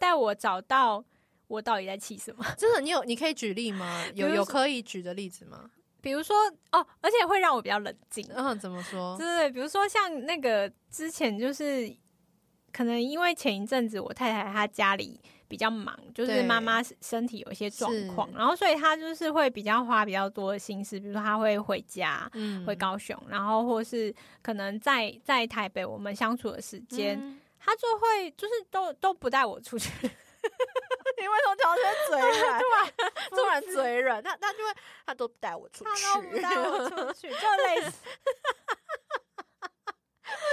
[0.00, 1.04] 带我找到
[1.48, 2.44] 我到底在气什么。
[2.56, 4.04] 真的，你有你可以举例吗？
[4.14, 5.70] 有有可以举的例子吗？
[6.00, 6.36] 比如说
[6.72, 8.26] 哦，而且会让我比较冷静。
[8.34, 9.16] 嗯，怎么说？
[9.16, 11.94] 对对，比如说像那个之前就是，
[12.72, 15.20] 可能因为前一阵子我太太她家里。
[15.52, 29.90] 比较忙，就是妈妈身体有一些状况，然后所以她就是会比较花比较多的心思，比如说她会回家，嗯，回高雄，然后或是可能在在台北我们相处的时间，嗯、他就会就是都都不带我出去。
[30.00, 32.58] 你为什么突然嘴软？
[32.58, 32.90] 突然
[33.30, 34.70] 突然嘴软，那那就会
[35.04, 37.92] 他都不带我出去，他都不带我出去，就类似。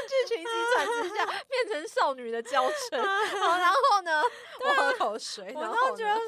[0.08, 2.98] 剧情急转直下， 变成少女的娇嗔。
[2.98, 4.22] 然后呢，
[4.64, 5.52] 我喝口水。
[5.56, 6.26] 我都觉得说，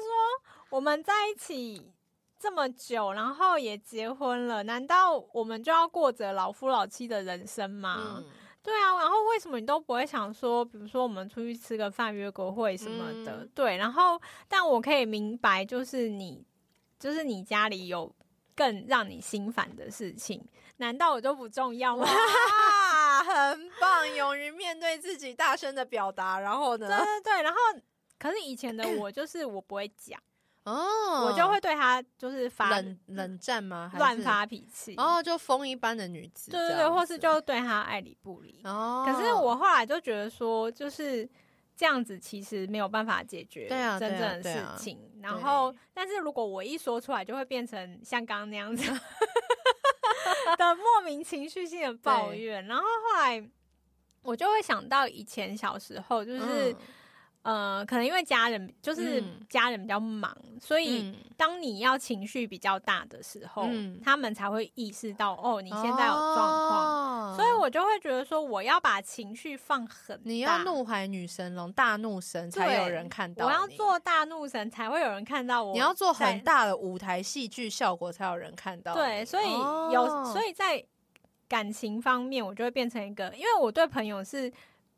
[0.70, 1.92] 我们在一起
[2.38, 8.16] 这么久，然后也结婚了，难道我们就要过着老夫老妻的人生吗？
[8.18, 8.24] 嗯、
[8.62, 13.32] 对啊，然后为什么你都不会想说，比如说我们出去吃个饭、约个会什么的？
[13.42, 16.44] 嗯、对，然后但我可以明白，就是你，
[16.98, 18.12] 就是你家里有
[18.56, 20.44] 更让你心烦的事情，
[20.78, 22.06] 难道我就不重要吗？
[23.34, 26.86] 很棒，勇于面对自己，大声的表达，然后呢？
[26.88, 27.58] 对对对，然后
[28.18, 30.20] 可是以前的我就是我不会讲。
[30.64, 33.90] 哦，我就会对他就是发冷冷战吗？
[33.96, 38.60] 乱发脾气，哦，就风一般的女子，对对对，或是就对他爱理不理。
[38.62, 41.28] 哦，可是我后来就觉得说，就是
[41.74, 43.68] 这样子其实没有办法解决
[43.98, 45.10] 真正的事情。
[45.20, 48.88] 然后，但是如果我一说出来，就会变成像刚刚那样子
[50.74, 52.66] 的莫名情绪性的抱怨。
[52.66, 53.42] 然后后来
[54.22, 56.74] 我就会想到以前小时候，就是。
[57.42, 79.50] 呃，可能因为家人就是家人比较忙，嗯、所以当你要情绪比较大的时候，嗯、他们才会意识到哦，你现在有状况，哦、所以我就会觉得说，我要把情绪放很大，你要怒海女神龙，大怒神才有人看到，我要做大怒神才会有人看到我，你要做很大的舞台戏剧效果才有人看到，对，所以
[79.92, 80.80] 有，哦、所以在
[81.48, 84.52] 感情方面，我就会变成一个，因为我对朋友是。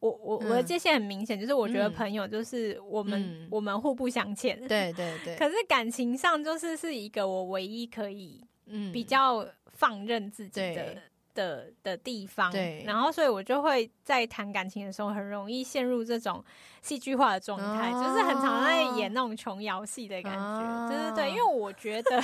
[0.05, 5.35] 我我我的界限很明显，就是我觉得朋友就是我们、嗯、我们互不相欠， 对对对。
[5.37, 11.03] 可是感情上就是是一个我唯一可以嗯比较放任自己的、嗯、
[11.35, 12.85] 的的地方，对。
[12.87, 16.45] 然后所以我就会在谈感情的时候很容易陷入这种
[16.83, 21.31] 戏剧化的状态，哦、就是很常在演那种琼瑶戏的感觉，哦、对对对。
[21.31, 22.23] 因为我觉得。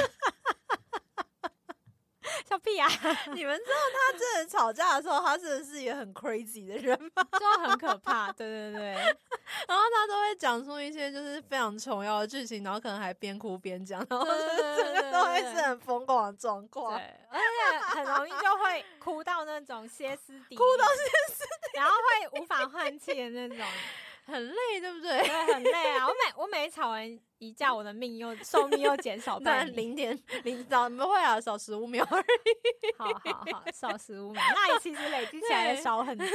[2.50, 2.88] 笑屁啊！
[3.32, 7.24] 你们知道他真的吵架的时候，他真的是一个很 crazy 的人吗？
[7.38, 8.92] 就很可怕，对对对。
[9.68, 16.98] 然后他都会讲出一些就是非常重要的剧情，然后可能还边哭边讲，然后整个都会是很疯狂的状况。
[16.98, 23.64] 对，而且很容易就会哭到那种歇斯底里，哭到歇斯底里，然后会无法换气的那种。
[24.26, 25.18] 很累，对不对？
[25.26, 26.06] 对，很累啊！
[26.06, 32.96] 我每我每吵完一架，我的命又寿命又减少 半零点零，少不会啊，少十五秒而已。
[32.96, 36.26] 好好好， 少十五秒，那其实累积起来也少很多。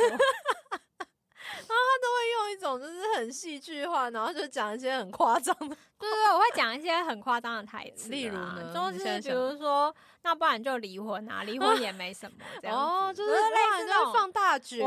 [1.58, 13.38] 然后他都会用一种就是很戏剧化，然后就讲一些很夸张的，对对对，我会讲一些很夸张的台词，例如呢，就是比如说，那不然就离婚啊，离婚也没什么这样子，哦，就是类
[13.78, 14.84] 似那种放大绝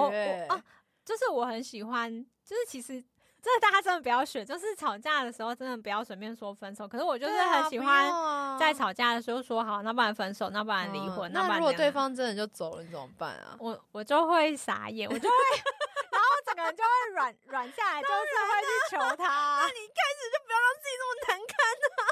[0.49, 0.61] 啊，
[1.05, 2.27] 就是我很喜欢。
[2.45, 3.05] 就是其实，
[3.41, 4.45] 这大家真的不要学。
[4.45, 6.89] 就是吵架的时候，真的不要随便说分手。
[6.89, 11.31] 可是我就是很喜欢在吵架的时候说好，那不然分手，那不然离婚。
[11.33, 13.57] 那如果对方真的就走了，你怎么办啊？
[13.61, 15.35] 我我就会傻眼，我就会，
[16.11, 19.61] 然后整个人就会软软下来，就是会去求他。
[19.63, 21.57] 那你一开始就不要让自己那么难堪
[21.95, 22.03] 啊！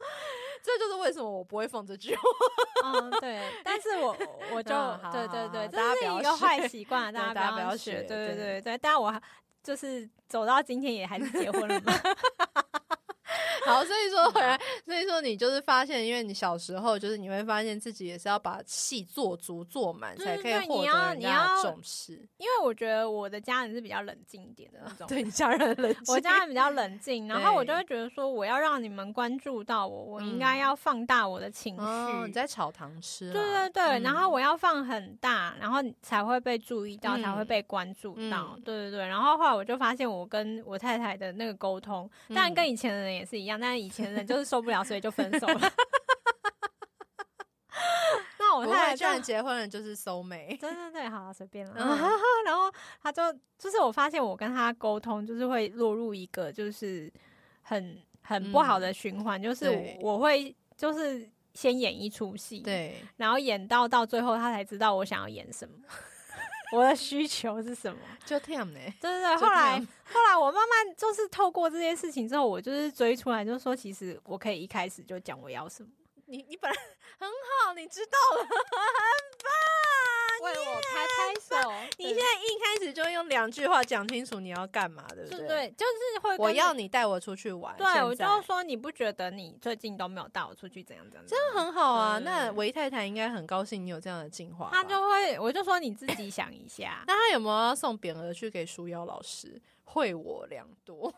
[0.64, 2.22] 这就是为什么我不会放这句话。
[2.84, 3.42] 嗯， 对。
[3.62, 4.16] 但是我
[4.52, 4.74] 我就
[5.12, 8.02] 对对对，这是一个坏习惯，大家不要学。
[8.02, 9.12] 对对对对，但我。
[9.66, 11.92] 就是走到今天也还是结婚了吗？
[13.66, 22.12] 好，所以说回来，所以说你就是发现，因为你小时候就是你会发现自己也是要把戏做足做满，才可以获得人家的重视。
[22.38, 32.26] 因为我觉得我的家人是比较冷静一点的那种，对，你家人冷 静，我家人比较冷静，然后我就会觉得说，我要让你们关注到我，我应该要放大我的情绪。
[32.26, 38.56] 你在炒糖吃，对对对，然后我要放很大，然后才会被注意到，才会被关注到。
[38.64, 43.55] 对对对，然后后来我就发现，我跟我太太的那个沟通，当然跟以前的人也是一样。
[43.60, 45.60] 但以前人就是受不了，所以就分手了。
[48.38, 50.58] 那我太太居然结婚了，就是 soul mate。
[50.58, 51.74] 对对对，好，随便了。
[52.46, 57.12] 然后他就就是我发现我跟他沟通，就是会落入一个就是
[57.62, 65.74] 很很不好的循环，就是我会就是先演一出戏，对，然后演到到最后，他才知道我想要演什么。
[66.72, 67.98] 我的需求是什么？
[68.24, 68.80] 就这样呢？
[69.00, 69.36] 对对对。
[69.36, 75.88] 后来后来，我慢慢就是透过这件事情之后，我就是追出来，就是说，其实我可以一开始就讲我要什么。
[76.26, 76.76] 你你本来
[77.18, 78.50] 很好，你知道了， 很
[79.42, 81.72] 棒，为我拍拍手。
[81.98, 85.46] 你现在一开始就用两句话讲清楚你要干嘛，对不对？
[85.46, 86.36] 对，就是会。
[86.38, 87.76] 我要你带我出去玩。
[87.76, 91.24] 对，我就说你不觉得你最近都没有带我出去，怎样怎样？
[91.28, 92.18] 这样很好啊。
[92.18, 94.68] 那维太太应该很高兴你有这样的进化。
[94.72, 97.04] 他就会，我就说你自己想一下。
[97.06, 99.60] 那他有没有要送匾额去给书妖老师？
[99.88, 101.12] 惠我良多，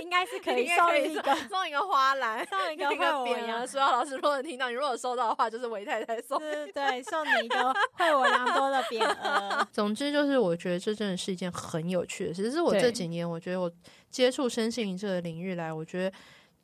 [0.00, 3.66] 应该是可以 送一个送一个花篮， 送一个 匾额。
[3.66, 6.38] 书妖老师，如果听到你，如果收到的话，就是韦太太送。
[6.38, 9.68] 对对，送你一个惠我良多的匾额。
[9.72, 12.44] 总之就是，我觉得这真的是一件很有趣的事。
[12.44, 13.70] 其实我这几年，我觉得我
[14.08, 16.16] 接触身心灵这个领域来，我觉得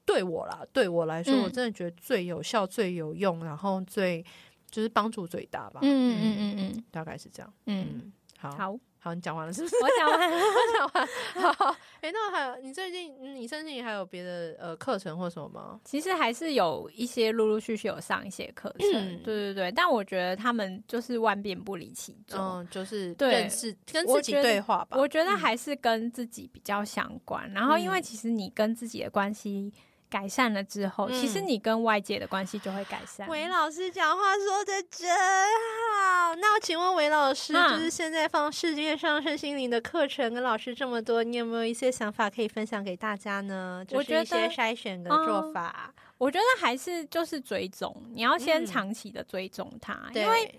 [0.07, 4.25] 对我啦，对我来说，嗯、我真的觉得最有效、最有用，然后最
[4.71, 5.81] 就是帮助最大吧。
[5.83, 7.53] 嗯嗯嗯嗯，大概是这样。
[7.67, 8.51] 嗯，嗯好。
[8.53, 9.77] 好好，你讲完了是不是？
[9.83, 10.39] 我讲完， 我
[10.77, 11.55] 讲完。
[11.55, 15.81] 好，哎、欸，那还有你最近你身心灵还有别的呃课程或什么吗？
[15.85, 19.73] 其实还是有一些陆陆续续有上一些课程，嗯、对对对。
[19.73, 24.99] 但我觉得他们就是万变不离其宗，嗯，就是认识跟自己对话吧。
[24.99, 27.51] 我觉得还是跟自己比较相关。
[27.51, 29.73] 嗯、然后，因为其实你跟自己的关系。
[30.11, 33.29] 改善了之后，其实你跟外界的关系就会改善。
[33.29, 36.35] 韦、嗯、老师讲话说的真好。
[36.35, 43.85] 那我请问韦老师，嗯、就是现在放世界上身心灵的课程跟老师这么多，你有没有一些想法可以分享给大家呢？
[43.87, 45.95] 就是一些筛选的做法。
[46.19, 50.55] 我觉得还是就是追踪，你要先长期的追踪它，嗯、因为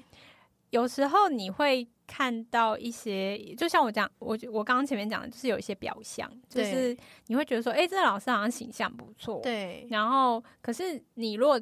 [0.71, 1.87] 有时候你会。
[2.07, 6.97] 看到一些，就像我讲，我我刚刚前面讲的，就是有一些表象，就是
[7.27, 9.87] 你会觉得说，哎、欸，这个老师好像形象不错，对。
[9.89, 11.57] 然后，可是你如果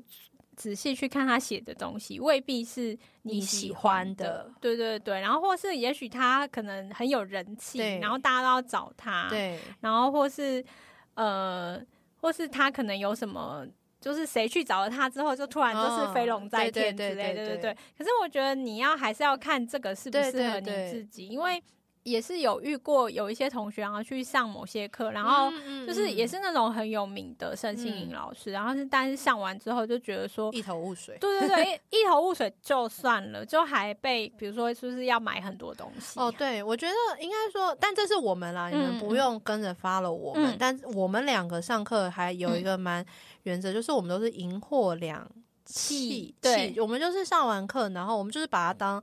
[0.56, 5.22] 仔细去看他写的东西，未必是你喜欢的，欢的对对对。
[5.22, 9.60] 然后，或是也许他可能很有人气，然后大家都要找他，对。
[9.82, 10.66] 然后，或是
[11.14, 11.80] 呃，
[12.16, 13.68] 或是他可能有什么。
[14.00, 17.78] 就是谁去找了他之后，就突然就是飞龙在天之类的，对对对。
[17.98, 21.62] 可是我觉得你要还是要看这个适不适合你自己，因为。
[22.04, 25.52] 也是有遇过有一些同学，然后去上某些课，然后
[25.86, 36.18] 就是也是那种很有名的身心灵老师，然后是但是上完之后就觉得说一头雾水，对对对， 一头雾水就算了，就还被比如说是不是要买很多东西？
[36.18, 43.06] 哦，对，我觉得应该说，但这是我们啦，你们不用跟着 follow 我们，但我们两个上课还有一个蛮
[43.44, 45.30] 原则，就是我们都是银货两
[45.66, 49.02] 气，对，我们就是上完课，然后我们就是把它当。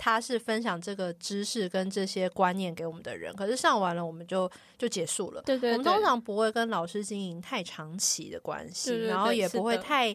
[0.00, 5.42] 他是分享这个知识跟这些观念给我们的人，可是上完了我们就就结束了。
[5.42, 10.14] 对对对，我们通常不会跟老师经营太长期的关系，对对对，然后也不会太。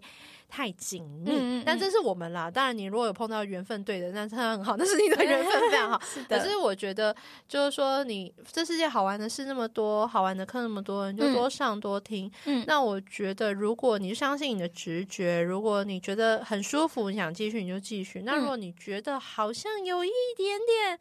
[0.53, 2.51] 太紧密，但这是我们啦。
[2.51, 5.99] 当然，你如果有碰到缘分对的，那他很好，那是你的 缘分非常好。
[6.29, 7.15] 可是我觉得，
[7.47, 12.31] 就是说，你这世界好玩的事那么多，好玩的课那么多，你就多上多听。
[12.45, 12.63] 嗯。
[12.67, 18.21] 那我觉得，如果你相信你的直觉，如果你觉得很舒服，你想继续，你就继续。
[18.21, 20.99] 那如果你觉得好像有一点点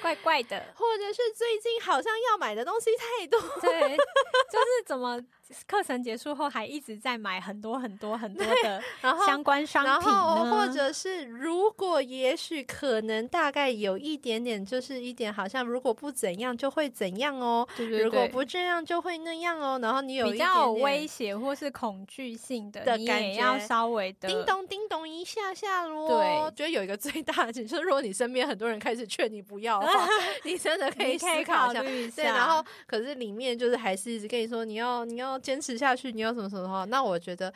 [0.00, 3.96] 怪怪的，或者是最近好像要买的东西太多，对，
[4.46, 5.20] 就是怎么？
[5.66, 8.82] 课程结束后还一直在买很多很多很多的
[9.26, 26.08] 相关商品，然后或者是如果也许可能大概有一点点，就是一点好像如果不怎样就会怎样哦，对对对，如果不这样就会那样哦，然后你有一点点比较有威胁或是恐惧性的，的感觉，你也要稍微的叮咚叮咚一下下咯。
[26.08, 30.08] 对，觉得有一个最大的就是，如果你身边很多人开始劝你不要的话，
[30.44, 31.82] 你真的可以思考一下。
[31.82, 35.32] 一下对，然后可是里面就是还是一直跟你说你要你要。
[35.42, 37.52] 坚持下去，你要什么什么的话，那我觉得，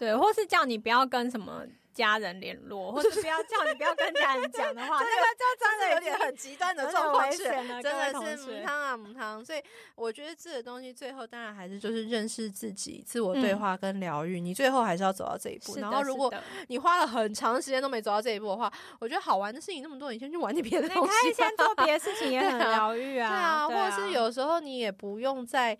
[0.00, 9.44] 对，或是叫你不要跟什么家人联络，或者不要叫你不要跟家人讲的话，这个就真的有点很极端的状况，真的是母汤啊母汤。
[9.44, 9.60] 所以
[9.96, 15.76] 我觉得这个东西最后当然还是就是认识自己、自我对话跟疗愈，你最后还是要走到这一步。
[15.76, 16.32] 然后如果
[16.68, 23.28] 你花了很长时间都没走到这一步的话，我觉得好玩的事情那么多，你先去玩点别的东西，你先做 别的事情也很疗愈啊。
[23.28, 25.76] 对啊，或者是有时候你也不用再。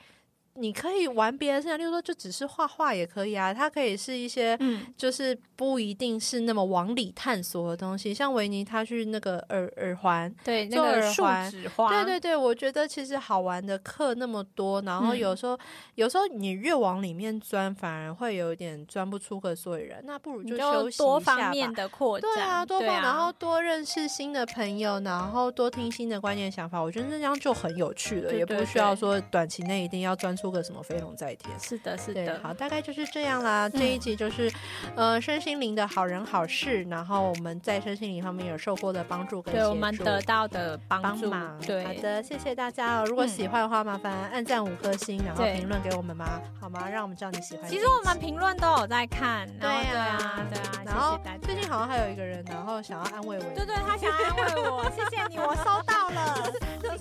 [0.60, 3.52] 你可以玩别的事情，例如说就只是画画也可以啊。
[3.54, 4.58] 它可以是一些，
[4.96, 8.10] 就是不一定是那么往里探索的东西。
[8.10, 15.58] 嗯、像维尼他去那个耳耳环，对，那个耳环，对对对，我觉得其实好玩的课那么多，然后有时候、嗯、
[15.94, 20.02] 有时候你越往里面钻，反而会有点钻不出个所以然。
[20.04, 21.04] 那不如就休息一下。
[21.04, 26.80] 多方面的扩展，对啊，多方，啊、然后多认识新的朋友，然后多听新的观念想法。
[26.80, 30.36] 我觉得那样就很有趣了，对对对，也不需要说短期内一定要钻。
[30.40, 31.58] 出个什么飞龙在天？
[31.60, 32.40] 是的，是的。
[32.42, 33.68] 好，大概就是这样啦。
[33.68, 34.50] 嗯、这一集就是，
[34.96, 36.82] 呃，身心灵的好人好事。
[36.84, 41.58] 然后我们在身心灵方面有受过的帮助跟助，对我们得到的帮忙。
[41.60, 43.04] 对，好的，谢谢大家哦。
[43.06, 46.40] 如果喜欢的话，麻烦按赞五颗星，然后评论给我们吗？
[46.60, 46.88] 好吗？
[46.88, 47.68] 让我们知道你喜欢。
[47.68, 49.48] 其实我们评论都有在看。
[49.58, 50.82] 对啊，对啊。
[50.84, 53.44] 然后最近好像还有一个人，然后想要安慰我。
[53.54, 54.84] 对对，他想要安慰我。
[54.90, 56.50] 谢谢你，我收到了。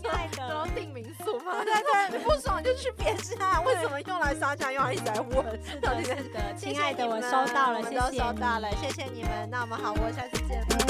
[0.02, 1.64] 亲爱的，都要订民宿吗？
[1.64, 1.74] 对
[2.10, 5.46] 对，不爽就去别是啊，为什么用来撒娇，用来一直在问？
[5.82, 9.48] 到底是的，亲爱的，我收到了，谢谢，都收到了，谢谢你们。
[9.52, 10.89] 那我们好，我下次见。